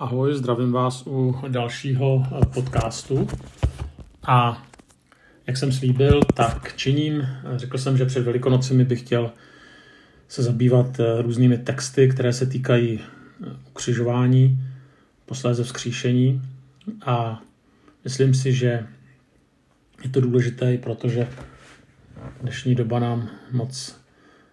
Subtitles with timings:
[0.00, 3.28] Ahoj, zdravím vás u dalšího eh, podcastu.
[4.26, 4.66] A
[5.46, 7.26] jak jsem slíbil, tak činím.
[7.56, 9.32] Řekl jsem, že před Velikonocemi bych chtěl
[10.28, 14.58] se zabývat eh, různými texty, které se týkají eh, ukřižování,
[15.26, 16.42] posléze vzkříšení.
[17.06, 17.42] A
[18.04, 18.86] myslím si, že
[20.04, 21.28] je to důležité protože
[22.40, 24.00] dnešní doba nám moc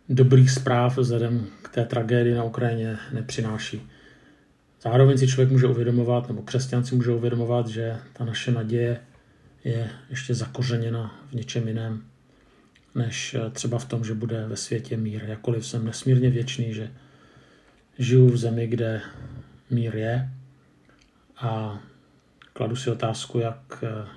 [0.10, 3.90] dobrých zpráv vzhledem k té tragédii na Ukrajině nepřináší.
[4.82, 9.00] Zároveň si člověk může uvědomovat, nebo křesťan si může uvědomovat, že ta naše naděje
[9.64, 12.04] je ještě zakořeněna v něčem jiném,
[12.96, 15.24] než eh, třeba v tom, že bude ve světě mír.
[15.24, 16.92] Jakoliv jsem nesmírně věčný, že
[18.00, 19.02] žiju v zemi, kde
[19.70, 20.30] mír je
[21.38, 21.80] a
[22.54, 24.08] kladu si otázku, jak eh,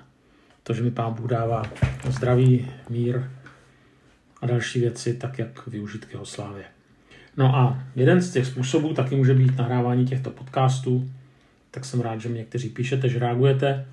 [0.63, 1.63] to, že mi Pán Bůh dává
[2.09, 3.23] zdraví, mír
[4.41, 6.65] a další věci, tak jak využít k jeho slávě.
[7.37, 11.09] No a jeden z těch způsobů taky může být nahrávání těchto podcastů,
[11.71, 13.85] tak jsem rád, že mě někteří píšete, že reagujete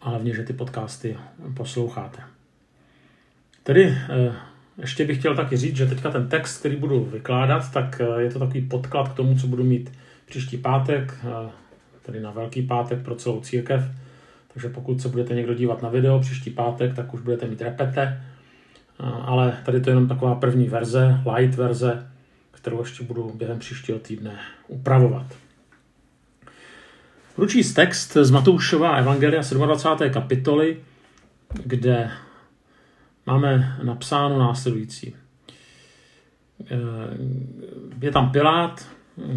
[0.00, 1.16] a hlavně, že ty podcasty
[1.54, 2.22] posloucháte.
[3.62, 4.32] Tedy eh,
[4.78, 8.30] ještě bych chtěl taky říct, že teďka ten text, který budu vykládat, tak eh, je
[8.30, 9.92] to takový podklad k tomu, co budu mít
[10.26, 11.50] příští pátek, eh,
[12.02, 13.84] tedy na Velký pátek pro celou církev.
[14.52, 18.22] Takže pokud se budete někdo dívat na video příští pátek, tak už budete mít repete.
[18.98, 22.06] Ale tady to je jenom taková první verze, light verze,
[22.54, 24.38] kterou ještě budu během příštího týdne
[24.68, 25.26] upravovat.
[27.36, 30.10] Budu číst text z Matoušova Evangelia 27.
[30.10, 30.80] kapitoly,
[31.64, 32.10] kde
[33.26, 35.14] máme napsáno následující.
[38.02, 38.88] Je tam Pilát,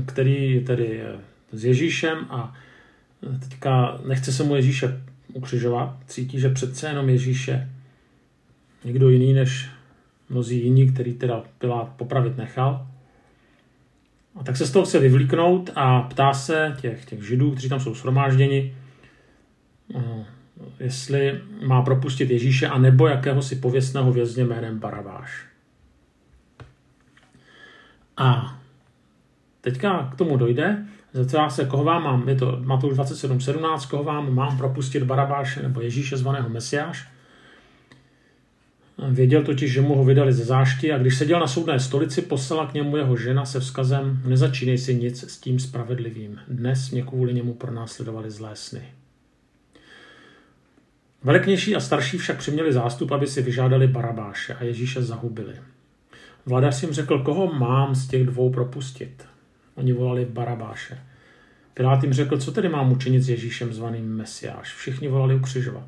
[0.06, 1.04] který je tedy
[1.52, 2.54] s Ježíšem a
[3.40, 5.02] teďka nechce se mu Ježíše
[5.34, 7.70] ukřižovat, cítí, že přece jenom Ježíše
[8.84, 9.70] někdo jiný než
[10.30, 12.87] mnozí jiní, který teda Pilát popravit nechal.
[14.38, 17.80] A tak se z toho chce vyvlíknout a ptá se těch, těch židů, kteří tam
[17.80, 18.76] jsou shromážděni,
[19.96, 20.26] eh,
[20.80, 25.46] jestli má propustit Ježíše a nebo jakéhosi pověstného vězně jménem Barabáš.
[28.18, 28.60] A
[29.62, 34.36] teďka k tomu dojde, zeptá se, koho vám mám, je to Matouš 27.17, koho vám
[34.36, 37.08] mám propustit Barabáše nebo Ježíše zvaného Mesiáš.
[39.10, 42.68] Věděl totiž, že mu ho vydali ze zášti a když seděl na soudné stolici, poslala
[42.68, 46.40] k němu jeho žena se vzkazem Nezačínej si nic s tím spravedlivým.
[46.48, 48.82] Dnes mě kvůli němu pronásledovali zlé sny.
[51.24, 55.54] Veleknější a starší však přiměli zástup, aby si vyžádali Barabáše a Ježíše zahubili.
[56.46, 59.26] Vladař jim řekl, koho mám z těch dvou propustit.
[59.76, 60.98] Oni volali Barabáše.
[61.74, 64.74] Pilát jim řekl, co tedy mám učinit s Ježíšem zvaným Mesiáš.
[64.74, 65.88] Všichni volali ukřižovat.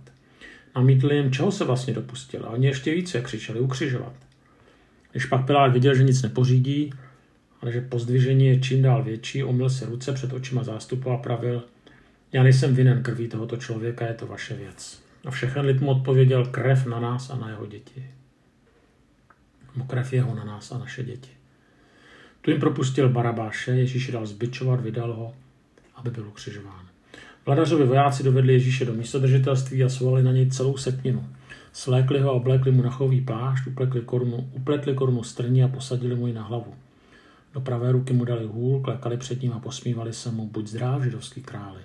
[0.76, 2.46] Namítli jim, čeho se vlastně dopustil.
[2.46, 4.14] A oni ještě více křičeli ukřižovat.
[5.12, 6.94] Když pak Pilát viděl, že nic nepořídí,
[7.62, 11.64] ale že pozdvižení je čím dál větší, omyl se ruce před očima zástupu a pravil,
[12.32, 15.04] já nejsem vinen krví tohoto člověka, je to vaše věc.
[15.26, 18.06] A všechen lid mu odpověděl, krev na nás a na jeho děti.
[19.76, 21.30] Mo krev jeho na nás a naše děti.
[22.42, 25.36] Tu jim propustil Barabáše, Ježíš dal zbičovat, vydal ho,
[25.96, 26.88] aby byl ukřižován.
[27.46, 31.26] Vladařovi vojáci dovedli Ježíše do místodržitelství a svolali na něj celou setminu.
[31.74, 36.16] Slékli ho a oblékli mu na chový plášť, upletli korunu, upletli korunu strní a posadili
[36.16, 36.74] mu ji na hlavu.
[37.54, 41.04] Do pravé ruky mu dali hůl, klekali před ním a posmívali se mu, buď zdrav,
[41.04, 41.82] židovský králi.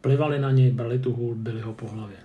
[0.00, 2.16] Plivali na něj, brali tu hůl, byli ho po hlavě.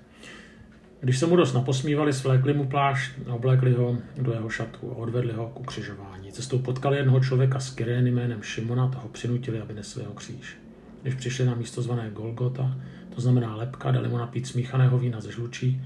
[1.02, 5.34] Když se mu dost naposmívali, svlékli mu plášť oblékli ho do jeho šatku a odvedli
[5.34, 6.32] ho k ukřižování.
[6.32, 10.61] Cestou potkali jednoho člověka z Kyrény jménem Šimona, toho přinutili, aby nesli jeho kříž
[11.02, 12.78] když přišli na místo zvané Golgota,
[13.16, 15.82] to znamená lepka, dali mu napít smíchaného vína ze žlučí,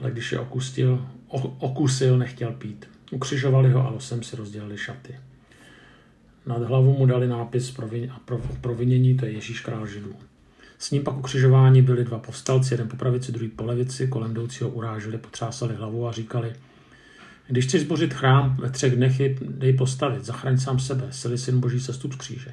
[0.00, 1.06] ale když je okustil,
[1.58, 2.88] okusil, nechtěl pít.
[3.12, 5.14] Ukřižovali ho a losem si rozdělili šaty.
[6.46, 7.76] Nad hlavu mu dali nápis
[8.60, 10.14] provinění, to je Ježíš král židů.
[10.78, 14.70] S ním pak ukřižování byli dva povstalci, jeden po pravici, druhý po levici, kolem jdoucího
[14.70, 16.52] uráželi, potřásali hlavu a říkali,
[17.48, 21.80] když chceš zbořit chrám ve třech dnech, dej postavit, zachraň sám sebe, sily syn boží
[21.80, 22.52] sestup z kříže.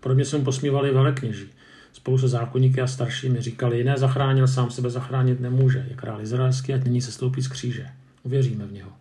[0.00, 1.46] Podobně se mu posmívali velekněží.
[1.92, 5.86] Spolu se zákonníky a staršími říkali, jiné zachránil, sám sebe zachránit nemůže.
[5.88, 7.86] Je král izraelský, ať nyní se stoupí z kříže.
[8.22, 8.92] Uvěříme v něho.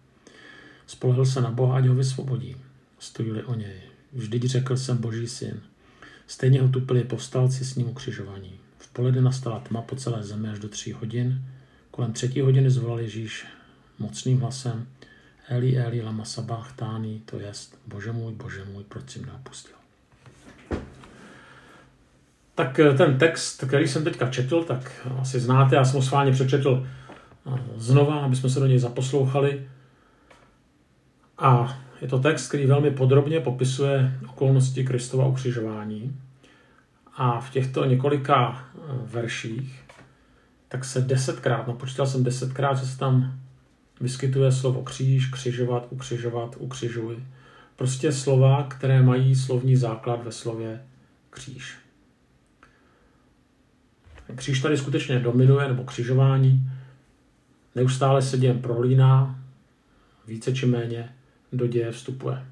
[0.87, 2.55] Spolehl se na Boha, ať ho vysvobodí.
[2.99, 3.81] Stojili o něj.
[4.13, 5.59] Vždyť řekl jsem Boží syn.
[6.27, 8.51] Stejně ho tupili povstalci s ním ukřižovaní.
[8.77, 11.41] V poledne nastala tma po celé zemi až do tří hodin.
[11.91, 13.45] Kolem třetí hodiny zvolal Ježíš
[13.99, 14.87] mocným hlasem
[15.47, 19.75] Eli, Eli, lama sabachthani, to jest, Bože můj, Bože můj, proč jsi mě opustil.
[22.57, 26.87] Tak eh, ten text, který jsem teďka četl, tak asi znáte, já jsem ho přečetl
[27.47, 29.67] eh, znova, aby jsme se do něj zaposlouchali.
[31.37, 36.15] A je to text, který velmi podrobně popisuje okolnosti Kristova ukřižování.
[37.15, 39.83] A v těchto několika eh, verších
[40.67, 43.39] tak se desetkrát, napočítal jsem desetkrát, že se tam
[44.01, 47.17] vyskytuje slovo kříž, křižovat, ukřižovat, ukřižuj.
[47.75, 50.81] Prostě slova, které mají slovní základ ve slově
[51.29, 51.86] kříž.
[54.35, 56.69] Kříž tady skutečně dominuje, nebo křižování.
[57.75, 59.39] Neustále se dějem prolíná,
[60.27, 61.09] více či méně
[61.53, 62.45] do děje vstupuje.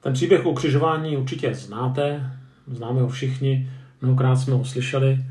[0.00, 2.30] Ten příběh o křižování určitě znáte,
[2.66, 5.24] známe ho všichni, mnohokrát jsme ho slyšeli,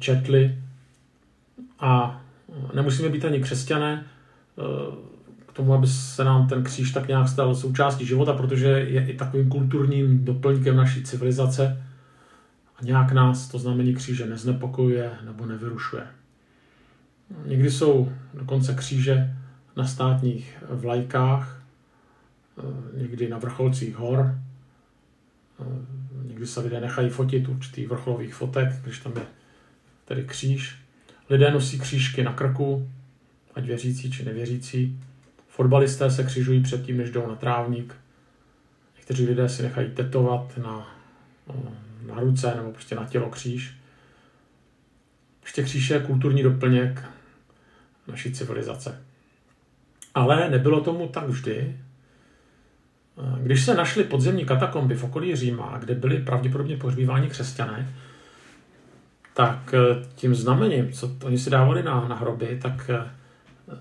[0.00, 0.58] četli
[1.80, 2.22] a
[2.74, 4.04] nemusíme být ani křesťané
[5.46, 9.14] k tomu, aby se nám ten kříž tak nějak stal součástí života, protože je i
[9.16, 11.84] takovým kulturním doplňkem naší civilizace
[12.76, 16.06] a nějak nás to znamení kříže neznepokojuje nebo nevyrušuje.
[17.46, 19.36] Někdy jsou dokonce kříže
[19.76, 21.62] na státních vlajkách,
[22.96, 24.38] někdy na vrcholcích hor,
[26.22, 29.22] někdy se lidé nechají fotit určitých vrcholových fotek, když tam je
[30.04, 30.76] tedy kříž.
[31.30, 32.88] Lidé nosí křížky na krku,
[33.54, 35.00] ať věřící či nevěřící.
[35.48, 37.94] Fotbalisté se křižují předtím, než jdou na trávník.
[38.96, 40.96] Někteří lidé si nechají tetovat na,
[42.06, 43.74] na ruce nebo prostě na tělo kříž.
[45.42, 47.04] Ještě kříž je kulturní doplněk
[48.06, 49.04] naší civilizace.
[50.14, 51.76] Ale nebylo tomu tak vždy.
[53.42, 57.94] Když se našly podzemní katakomby v okolí Říma, kde byli pravděpodobně pohřbíváni křesťané,
[59.34, 63.10] tak eh, tím znamením, co oni si dávali na, na hroby, tak, eh,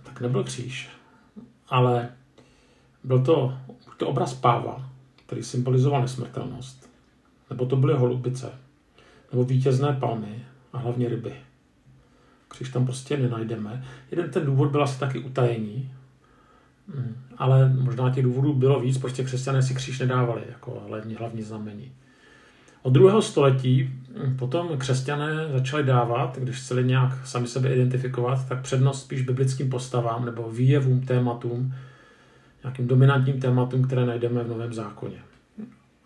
[0.04, 0.90] tak nebyl kříž.
[1.70, 2.10] Ale
[3.04, 3.58] byl to,
[3.98, 4.90] to obraz páva,
[5.26, 6.83] který symbolizoval nesmrtelnost.
[7.54, 8.52] Nebo to byly holubice,
[9.32, 11.34] nebo vítězné palmy a hlavně ryby.
[12.48, 13.86] Kříž tam prostě nenajdeme.
[14.12, 15.92] Jeden ten důvod byl asi taky utajení,
[16.96, 21.42] hmm, ale možná těch důvodů bylo víc, prostě křesťané si kříž nedávali jako hlavní, hlavní
[21.42, 21.92] znamení.
[22.82, 23.90] Od druhého století
[24.40, 30.26] potom křesťané začali dávat, když chceli nějak sami sebe identifikovat, tak přednost spíš biblickým postavám
[30.26, 31.74] nebo výjevům, tématům,
[32.64, 35.18] nějakým dominantním tématům, které najdeme v Novém zákoně.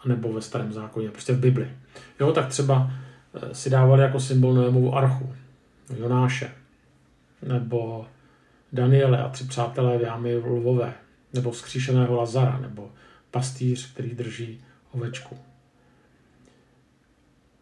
[0.05, 1.71] Nebo ve Starém zákoně, prostě v Bibli.
[2.19, 2.91] Jo, tak třeba
[3.35, 5.35] eh, si dávali jako symbol Noémovu archu,
[5.99, 6.51] Jonáše,
[7.47, 8.05] nebo
[8.73, 10.93] Daniele a tři přátelé v jámě lvové,
[11.33, 12.91] nebo vzkříšeného Lazara, nebo
[13.31, 14.61] pastýř, který drží
[14.91, 15.37] ovečku.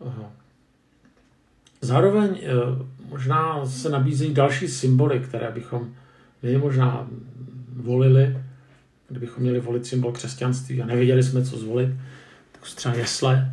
[0.02, 0.32] Aha.
[1.82, 2.50] Zároveň eh,
[3.10, 5.94] možná se nabízejí další symboly, které bychom
[6.44, 7.08] my možná
[7.76, 8.38] volili,
[9.10, 11.90] kdybychom měli volit symbol křesťanství a nevěděli jsme, co zvolit,
[12.74, 13.52] třeba jesle,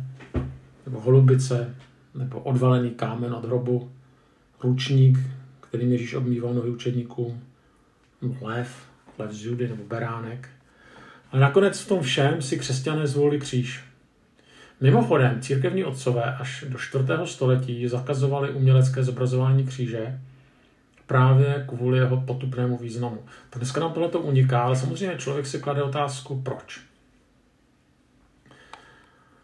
[0.85, 1.75] nebo holubice,
[2.15, 3.91] nebo odvalený kámen od hrobu,
[4.63, 5.17] ručník,
[5.61, 7.41] který Ježíš obmýval nohy učedníkům,
[8.41, 8.87] lev,
[9.17, 10.49] lev z Judy, nebo beránek.
[11.31, 13.83] A nakonec v tom všem si křesťané zvolili kříž.
[14.81, 17.03] Mimochodem, církevní otcové až do 4.
[17.25, 20.19] století zakazovali umělecké zobrazování kříže
[21.07, 23.23] právě kvůli jeho potupnému významu.
[23.49, 26.92] Tak dneska nám tohle to uniká, ale samozřejmě člověk si klade otázku, proč.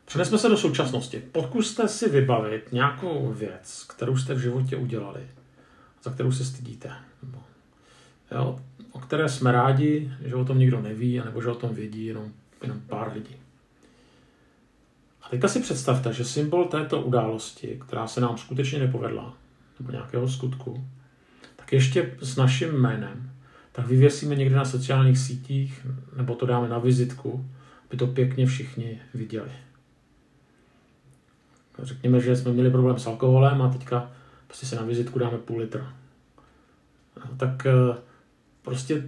[0.09, 1.23] Přenesme se do současnosti.
[1.31, 5.21] Pokuste si vybavit nějakou věc, kterou jste v životě udělali,
[6.03, 6.91] za kterou se stydíte.
[8.31, 8.59] Jo,
[8.91, 12.31] o které jsme rádi, že o tom nikdo neví, nebo že o tom vědí jenom,
[12.61, 13.35] jenom pár lidí.
[15.21, 19.33] A teďka si představte, že symbol této události, která se nám skutečně nepovedla,
[19.79, 20.87] nebo nějakého skutku,
[21.55, 23.31] tak ještě s naším jménem,
[23.71, 27.49] tak vyvěsíme někde na sociálních sítích, nebo to dáme na vizitku,
[27.87, 29.51] aby to pěkně všichni viděli.
[31.81, 34.11] Řekněme, že jsme měli problém s alkoholem a teďka
[34.47, 35.93] prostě se na vizitku dáme půl litra.
[37.37, 37.95] Tak eh,
[38.61, 39.03] prostě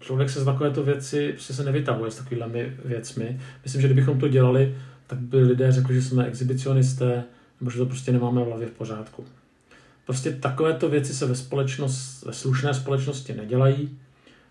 [0.00, 3.40] člověk se z takovéto věci prostě se nevytahuje s takovými věcmi.
[3.64, 4.76] Myslím, že kdybychom to dělali,
[5.06, 7.24] tak by lidé řekli, že jsme exhibicionisté,
[7.60, 9.24] nebo že to prostě nemáme v hlavě v pořádku.
[10.04, 13.98] Prostě takovéto věci se ve, společnost, ve slušné společnosti nedělají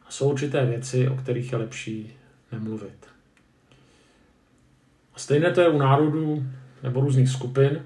[0.08, 2.14] a jsou určité věci, o kterých je lepší
[2.52, 3.08] nemluvit.
[5.16, 6.46] A stejné to je u národů
[6.84, 7.82] nebo různých skupin.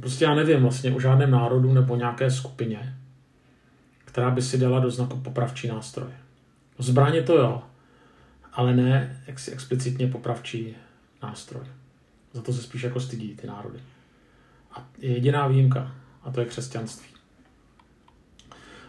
[0.00, 2.94] Prostě já nevím vlastně o žádném národu nebo nějaké skupině,
[4.04, 6.10] která by si dala do znaku popravčí nástroj.
[6.78, 7.62] Zbraně to jo,
[8.52, 10.76] ale ne explicitně popravčí
[11.22, 11.64] nástroj.
[12.32, 13.78] Za to se spíš jako stydí ty národy.
[14.72, 17.08] A je jediná výjimka, a to je křesťanství.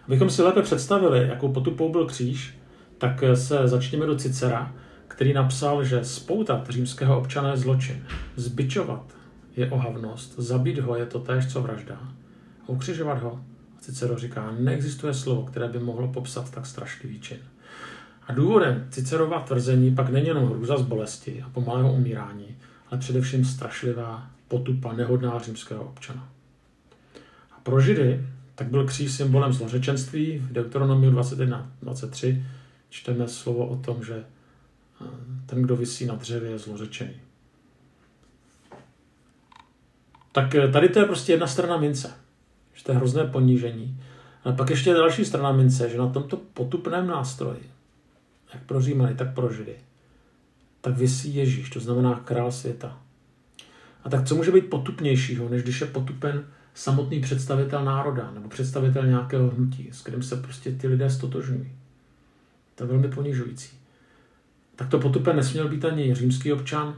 [0.05, 2.57] Abychom si lépe představili, jakou potupou byl kříž,
[2.97, 4.73] tak se začněme do Cicera,
[5.19, 8.03] který napsal, že spoutat římského občana je zločin.
[8.35, 9.15] Zbičovat
[9.55, 11.95] je ohavnost, zabít ho je to též, co vražda.
[12.63, 13.43] A ukřižovat ho,
[13.79, 17.38] Cicero říká, neexistuje slovo, které by mohlo popsat tak strašlivý čin.
[18.27, 22.57] A důvodem Cicerova tvrzení pak není jenom hrůza z bolesti a pomalého umírání,
[22.91, 26.29] ale především strašlivá potupa nehodná římského občana.
[27.51, 30.38] A pro Židy tak byl kříž symbolem zlořečenství.
[30.38, 32.43] V Deuteronomiu 21.23
[32.89, 34.23] čteme slovo o tom, že
[35.45, 37.15] ten, kdo vysí na dřevě, je zlořečený.
[40.31, 42.13] Tak eh, tady to je prostě jedna strana mince.
[42.73, 44.01] Že to je hrozné ponížení.
[44.43, 47.71] Ale pak ještě je další strana mince, že na tomto potupném nástroji,
[48.53, 49.75] jak pro Římany, tak pro Židy,
[50.81, 53.01] tak vysí Ježíš, to znamená král světa.
[54.03, 59.07] A tak co může být potupnějšího, než když je potupen samotný představitel národa nebo představitel
[59.07, 61.71] nějakého hnutí, s kterým se prostě ty lidé stotožňují.
[62.75, 63.78] To je velmi ponižující.
[64.79, 66.95] Tak to potupen nesměl být ani římský občan,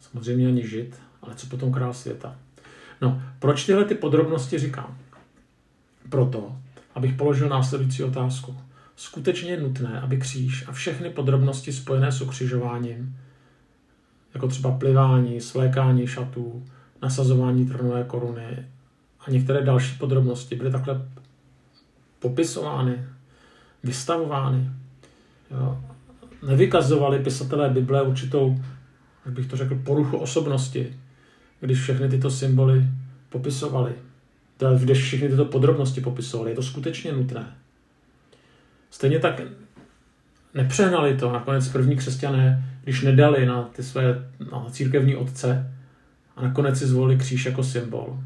[0.00, 2.36] samozřejmě ani žid, ale co potom král světa.
[3.00, 4.98] No, proč tyhle ty podrobnosti říkám?
[6.08, 6.56] Proto,
[6.94, 8.56] abych položil následující otázku.
[8.96, 13.18] Skutečně je nutné, aby kříž a všechny podrobnosti spojené s ukřižováním,
[14.34, 16.66] jako třeba plivání, svlékání šatů,
[17.02, 18.66] nasazování trnové koruny
[19.20, 21.08] a některé další podrobnosti byly takhle
[22.18, 23.06] popisovány,
[23.82, 24.70] vystavovány.
[26.46, 28.56] Nevykazovali pisatelé Bible určitou,
[29.24, 30.96] jak bych to řekl, poruchu osobnosti,
[31.60, 32.84] když všechny tyto symboly
[33.28, 33.92] popisovali,
[34.78, 36.50] když všechny tyto podrobnosti popisovali.
[36.50, 37.54] Je to skutečně nutné.
[38.90, 39.40] Stejně tak
[40.54, 45.74] nepřehnali to nakonec první křesťané, když nedali na ty své na církevní otce
[46.36, 48.18] a nakonec si zvolili kříž jako symbol.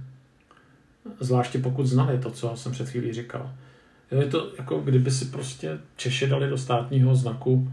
[1.20, 3.52] Zvláště pokud znali to, co jsem před chvílí říkal.
[4.10, 7.72] Je to jako kdyby si prostě Češi dali do státního znaku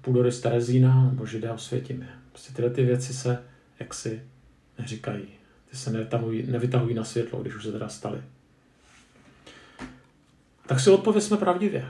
[0.00, 2.06] půdory z Terezína nebo Židé osvětimi.
[2.30, 3.42] Prostě tyhle ty věci se
[3.80, 4.22] jaksi
[4.78, 5.24] neříkají.
[5.70, 8.22] Ty se nevytahují, nevytahují na světlo, když už se teda staly.
[10.66, 11.86] Tak si odpověsme pravdivě.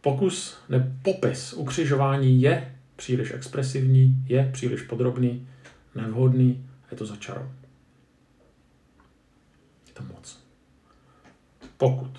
[0.00, 5.48] Pokus ne popis ukřižování je příliš expresivní, je příliš podrobný,
[5.94, 7.50] nevhodný je to za čarou.
[9.86, 10.38] Je to moc.
[11.76, 12.10] Pokud,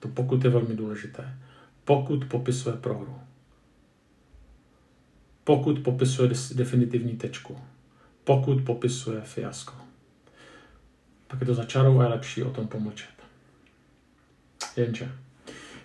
[0.00, 1.38] to pokud je velmi důležité,
[1.84, 3.20] pokud popisuje prohru,
[5.44, 7.58] pokud popisuje definitivní tečku,
[8.24, 9.74] pokud popisuje fiasko,
[11.26, 13.14] tak je to za čarou a je lepší o tom pomlčet.
[14.76, 15.12] Jenže,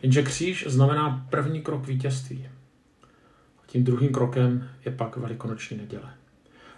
[0.01, 2.49] jenže kříž znamená první krok vítězství.
[3.59, 6.13] A tím druhým krokem je pak velikonoční neděle.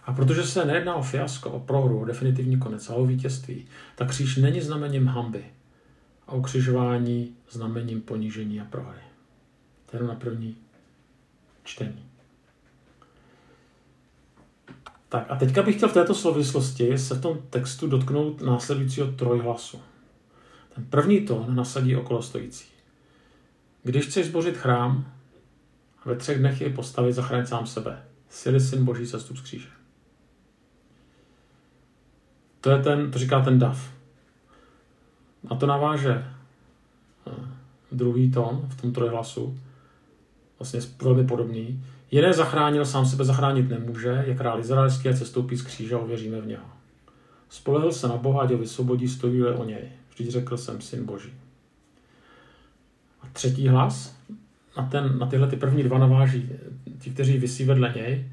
[0.04, 4.10] A protože se nejedná o fiasko, o prohru, o definitivní konec, ale o vítězství, tak
[4.10, 5.46] kříž není znamením hamby
[6.28, 9.02] a ukřižování znamením ponížení a prohry.
[9.86, 10.58] To je na první
[11.64, 12.06] čtení.
[15.10, 19.82] Tak a teďka bych chtěl v této souvislosti se v tom textu dotknout následujícího trojhlasu.
[20.76, 22.66] Ten první tón nasadí okolo stojící.
[23.84, 25.14] Když chceš zbořit chrám,
[26.06, 28.04] ve třech dnech je postavit, zachraň sám sebe.
[28.30, 29.68] Sily syn boží sestup z kříže.
[32.62, 33.97] To je ten, to říká ten DAF.
[35.50, 36.26] A to naváže
[37.28, 37.32] eh,
[37.92, 39.58] druhý tón v tom trojhlasu,
[40.60, 41.84] vlastně velmi podobný.
[42.12, 46.42] Jeden zachránil, sám sebe zachránit nemůže, je král izraelský a cestoupí z kříže a uvěříme
[46.42, 46.66] v něho.
[47.50, 49.90] Spolehl se na Boha, ať ho vysvobodí, stojí o něj.
[50.14, 51.34] Vždyť řekl jsem syn Boží.
[53.22, 54.16] A třetí hlas,
[54.78, 56.50] na, ten, na tyhle ty první dva naváží
[57.00, 58.32] ti, kteří vysí vedle něj.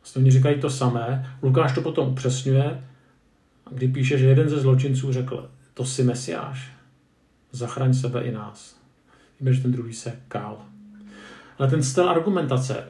[0.00, 1.36] Vlastně oni říkají to samé.
[1.42, 2.84] Lukáš to potom upřesňuje,
[3.70, 6.72] kdy píše, že jeden ze zločinců řekl, to si mesiáš,
[7.52, 8.76] zachraň sebe i nás.
[9.40, 10.66] Víme, že ten druhý se kál.
[11.58, 12.84] Ale ten styl argumentace,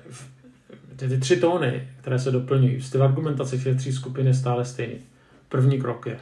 [0.96, 4.98] ty, ty tři tóny, které se doplňují, styl argumentace těch tří skupin je stále stejný.
[5.48, 6.20] První krok je,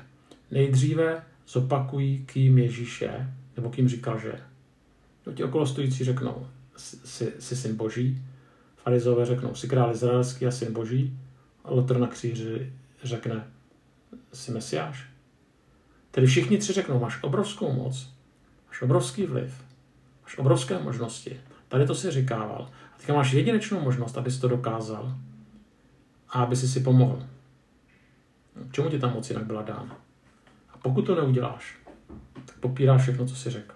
[0.51, 4.41] nejdříve zopakují, kým Ježíš je, nebo kým říkal, že je.
[5.35, 6.47] Ti okolo stojící řeknou,
[6.77, 8.23] jsi, jsi syn boží,
[8.77, 11.19] farizové řeknou, jsi král izraelský a syn boží,
[11.65, 12.73] a Lotr na kříži
[13.03, 13.45] řekne,
[14.33, 15.18] jsi mesiáš.
[16.19, 18.15] Tedy všichni tři řeknou, máš obrovskou moc,
[18.69, 19.65] máš obrovský vliv,
[20.23, 21.41] máš obrovské možnosti.
[21.69, 22.71] Tady to si říkával.
[22.95, 25.15] A teďka máš jedinečnou možnost, abys to dokázal
[26.29, 27.27] a aby si si pomohl.
[28.71, 29.97] K čemu ti ta moc jinak byla dána?
[30.73, 31.77] A pokud to neuděláš,
[32.47, 33.75] tak popíráš všechno, co si řekl.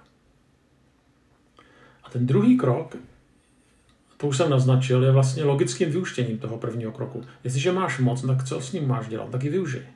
[2.03, 2.97] A ten druhý krok,
[4.17, 7.25] to už jsem naznačil, je vlastně logickým vyuštěním toho prvního kroku.
[7.45, 9.31] Jestliže máš moc, tak co s ním máš dělat?
[9.31, 9.87] Tak ji využij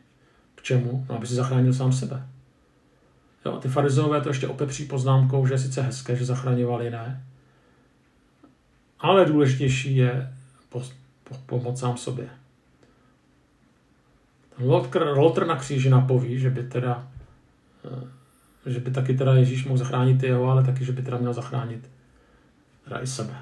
[0.67, 1.07] čemu?
[1.09, 2.27] No, aby si zachránil sám sebe.
[3.47, 7.25] Jo, ty farizové to ještě opepří poznámkou, že je sice hezké, že zachraňovali jiné,
[9.01, 10.33] ale důležitější je
[10.69, 10.83] po,
[11.25, 12.29] po, pomoct sám sobě.
[14.57, 14.67] Ten
[15.01, 17.09] Lotr na kříži napoví, že by teda
[17.85, 21.33] eh, že by taky teda Ježíš mohl zachránit jeho, ale taky, že by teda měl
[21.33, 21.91] zachránit
[22.85, 23.35] teda i sebe.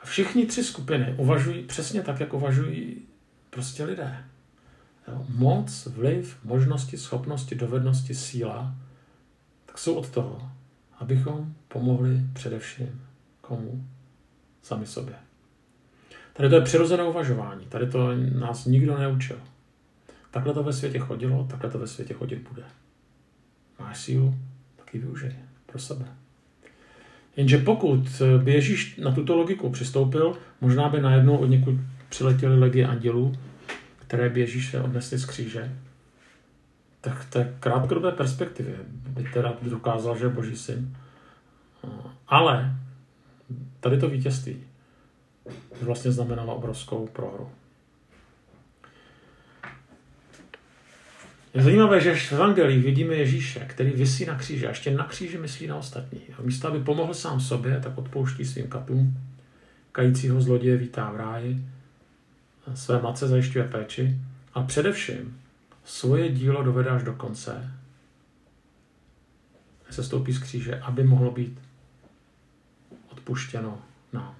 [0.00, 3.02] A všichni tři skupiny uvažují přesně tak, jak uvažují
[3.50, 4.24] prostě lidé.
[5.28, 8.74] Moc, vliv, možnosti, schopnosti, dovednosti, síla,
[9.66, 10.50] tak jsou od toho,
[10.98, 13.02] abychom pomohli především
[13.40, 13.84] komu?
[14.62, 15.14] Sami sobě.
[16.32, 17.66] Tady to je přirozené uvažování.
[17.66, 19.36] Tady to nás nikdo neučil.
[20.30, 22.62] Takhle to ve světě chodilo, takhle to ve světě chodit bude.
[23.80, 24.34] Máš sílu,
[24.76, 25.34] tak ji využij
[25.66, 26.04] pro sebe.
[27.36, 31.74] Jenže pokud by Ježíš na tuto logiku přistoupil, možná by najednou od někud
[32.08, 33.32] přiletěly legie andělů,
[34.10, 35.76] které by Ježíše odnesly z kříže,
[37.00, 40.96] tak v té krátkodobé perspektivě by teda dokázal, že je boží syn.
[42.28, 42.76] Ale
[43.80, 44.56] tady to vítězství
[45.82, 47.50] vlastně znamenalo obrovskou prohru.
[51.54, 55.38] Je zajímavé, že v Evangelii vidíme Ježíše, který vysí na kříži a ještě na kříži
[55.38, 56.20] myslí na ostatní.
[56.38, 59.18] A místo, aby pomohl sám sobě, tak odpouští svým katům.
[59.92, 61.64] Kajícího zloděje vítá v ráji,
[62.74, 64.18] své matce zajišťuje péči
[64.54, 65.40] a především
[65.84, 67.72] svoje dílo dovede až do konce.
[69.90, 71.60] Se stoupí z kříže, aby mohlo být
[73.08, 74.34] odpuštěno nám.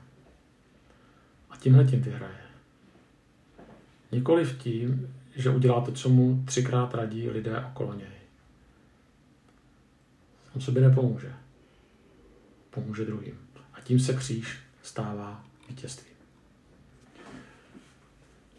[1.50, 2.40] A tímhle tím vyhraje.
[4.12, 8.20] Nikoliv tím, že udělá to, co mu třikrát radí lidé okolo něj.
[10.54, 11.32] On sobě nepomůže.
[12.70, 13.38] Pomůže druhým.
[13.74, 16.10] A tím se kříž stává vítězstvím.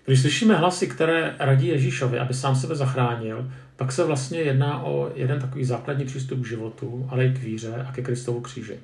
[0.05, 5.11] Když slyšíme hlasy, které radí Ježíšovi, aby sám sebe zachránil, pak se vlastně jedná o
[5.15, 8.79] jeden takový základní přístup k životu, ale i k víře a ke Kristovu kříži.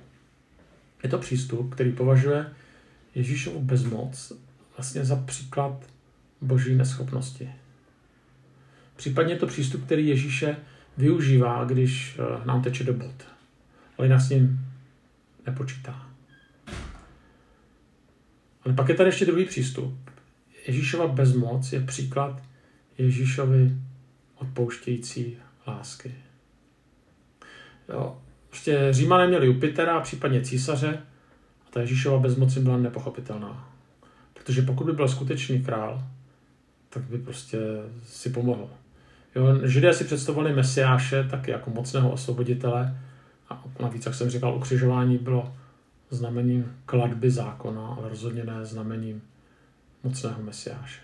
[1.04, 2.46] Je to přístup, který považuje
[3.16, 4.34] Ježíšovu bezmoc
[4.78, 5.86] vlastně za příklad
[6.42, 7.50] boží neschopnosti.
[8.96, 10.56] Případně je to přístup, který Ježíše
[10.98, 13.28] využívá, když eh, nám teče do bod.
[13.98, 14.60] Ale jinak s ním
[15.46, 16.08] nepočítá.
[18.66, 20.10] Ale pak je tady ještě druhý přístup.
[20.68, 22.42] Ježíšova bezmoc je příklad
[22.98, 23.72] Ježíšovi
[24.36, 26.16] odpouštějící lásky.
[27.90, 28.18] Jo.
[28.50, 30.98] Prostě Římané měli Jupitera, případně císaře,
[31.68, 33.74] a ta Ježíšova bezmoc byla nepochopitelná.
[34.34, 36.04] Protože pokud by byl skutečný král,
[36.90, 37.58] tak by prostě
[38.04, 38.70] si pomohl.
[39.36, 43.00] Jo, Židé si představovali Mesiáše taky jako mocného osvoboditele
[43.50, 45.56] a navíc, jak jsem říkal, ukřižování bylo
[46.10, 49.22] znamením kladby zákona, ale rozhodně ne znamením
[50.08, 51.02] mocného Mesiáše.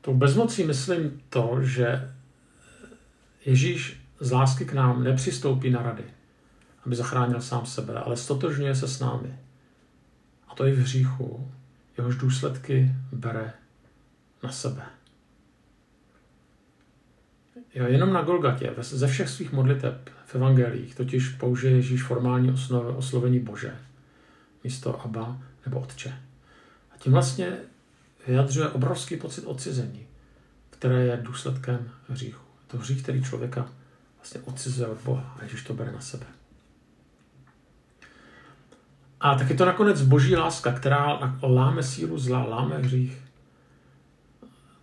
[0.00, 2.14] Tou bezmocí myslím to, že
[3.44, 6.04] Ježíš z lásky k nám nepřistoupí na rady,
[6.86, 9.38] aby zachránil sám sebe, ale stotožňuje se s námi.
[10.48, 11.50] A to i v hříchu,
[11.98, 13.52] jehož důsledky bere
[14.42, 14.82] na sebe.
[17.74, 22.54] Jo, jenom na Golgatě, ze všech svých modliteb v evangelích, totiž použije Ježíš formální
[22.96, 23.76] oslovení Bože
[24.64, 26.20] místo Abba nebo Otče.
[26.94, 27.52] A tím vlastně
[28.26, 30.06] vyjadřuje obrovský pocit odcizení,
[30.70, 32.42] které je důsledkem hříchu.
[32.66, 33.68] To hřích, který člověka
[34.16, 36.26] vlastně odcizuje od Boha a Ježíš to bere na sebe.
[39.20, 43.22] A taky to nakonec boží láska, která láme sílu zla, láme hřích,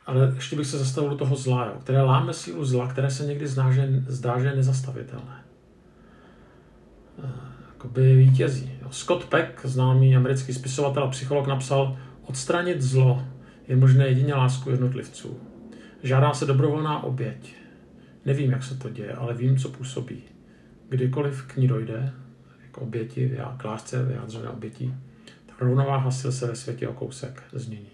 [0.05, 3.25] ale ještě bych se zastavil do toho zla, jo, které láme sílu zla, které se
[3.25, 3.81] někdy zdá, že,
[4.43, 5.43] je nezastavitelné.
[7.67, 8.74] Jakoby vítězí.
[8.91, 13.25] Scott Peck, známý americký spisovatel a psycholog, napsal, odstranit zlo
[13.67, 15.39] je možné jedině lásku jednotlivců.
[16.03, 17.55] Žádá se dobrovolná oběť.
[18.25, 20.23] Nevím, jak se to děje, ale vím, co působí.
[20.89, 22.13] Kdykoliv k ní dojde,
[22.71, 24.93] k oběti, k lásce vyjádřené oběti,
[25.45, 27.89] tak rovnováha sil se ve světě o kousek změní.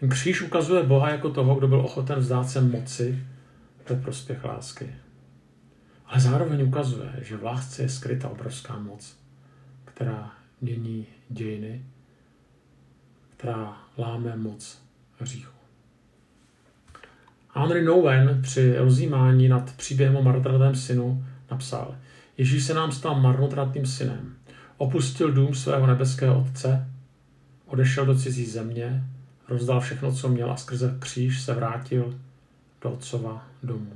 [0.00, 3.24] Ten kříž ukazuje Boha jako toho, kdo byl ochoten vzdát se moci
[3.88, 4.94] ve prospěch lásky.
[6.06, 9.16] Ale zároveň ukazuje, že v lásce je skryta obrovská moc,
[10.02, 11.82] která mění dějiny,
[13.36, 14.82] která láme moc
[15.18, 15.52] hříchu.
[17.54, 21.96] Henry Nowen při rozjímání nad příběhem o marnotratném synu napsal,
[22.38, 24.34] Ježíš se nám stal marnotratným synem.
[24.76, 26.88] Opustil dům svého nebeského otce,
[27.66, 29.04] odešel do cizí země,
[29.48, 32.14] rozdal všechno, co měl a skrze kříž se vrátil
[32.82, 33.92] do otcova domu.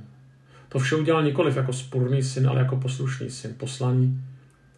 [0.69, 4.21] To vše udělal nikoliv jako spurný syn, ale jako poslušný syn, poslaný,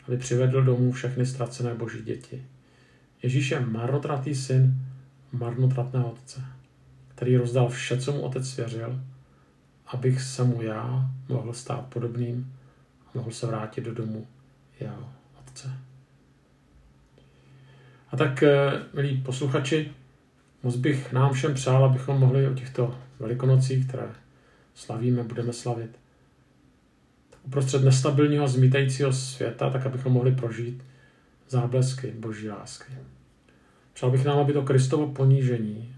[0.10, 2.44] aby přivedl domů všechny ztracené boží děti.
[3.24, 4.76] Ježíš je marnotratný syn
[5.32, 6.42] marnotratného otce,
[7.08, 9.02] který rozdal vše, co mu otec svěřil,
[9.88, 12.54] abych se mu já mohl stát podobným
[13.06, 14.28] a mohl se vrátit do domu
[14.80, 15.10] jeho
[15.42, 15.74] otce.
[18.12, 19.92] A tak, eh, milí posluchači,
[20.64, 24.08] Moc bych nám všem přál, abychom mohli o těchto velikonocích, které
[24.76, 26.00] slavíme, budeme slavit,
[27.44, 30.84] uprostřed nestabilního a zmítajícího světa, tak abychom mohli prožít
[31.50, 32.94] záblesky boží lásky.
[33.94, 35.96] Přál bych nám, aby to Kristovo ponížení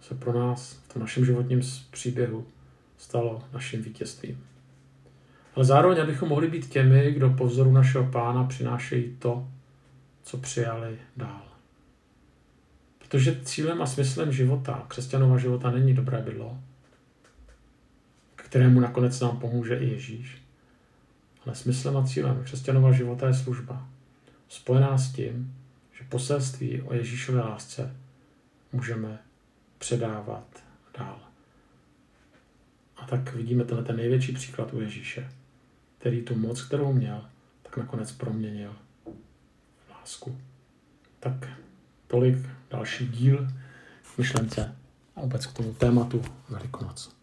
[0.00, 1.60] se pro nás v tom našem životním
[1.90, 2.46] příběhu
[2.98, 4.44] stalo naším vítězstvím.
[5.54, 9.48] Ale zároveň, abychom mohli být těmi, kdo po vzoru našeho pána přinášejí to,
[10.22, 11.42] co přijali dál.
[12.98, 16.58] Protože cílem a smyslem života, křesťanova života, není dobré bydlo,
[18.48, 20.42] kterému nakonec nám pomůže i Ježíš.
[21.46, 23.88] Ale smyslem a cílem křesťanova života je služba,
[24.48, 25.54] spojená s tím,
[25.92, 27.96] že poselství o Ježíšové lásce
[28.72, 29.18] můžeme
[29.78, 30.46] předávat
[30.98, 31.20] dál.
[32.96, 35.32] A tak vidíme tenhle ten největší příklad u Ježíše,
[35.98, 37.24] který tu moc, kterou měl,
[37.62, 38.76] tak nakonec proměnil
[39.86, 40.38] v lásku.
[41.20, 41.48] Tak
[42.06, 42.38] tolik
[42.70, 43.48] další díl
[44.18, 44.76] myšlence
[45.16, 47.17] a vůbec k tomu tématu Velikonoc.